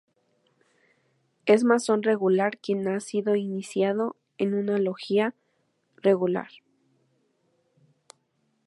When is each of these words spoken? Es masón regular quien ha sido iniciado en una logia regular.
Es 1.45 1.63
masón 1.63 2.01
regular 2.01 2.57
quien 2.57 2.87
ha 2.87 2.99
sido 2.99 3.35
iniciado 3.35 4.15
en 4.39 4.55
una 4.55 4.79
logia 4.79 5.35
regular. 5.97 6.47